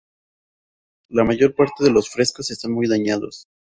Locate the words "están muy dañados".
2.49-3.45